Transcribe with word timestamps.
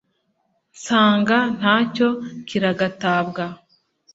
nsanga 0.73 1.37
ntacyo 1.57 2.07
kiragatabwa 2.47 3.43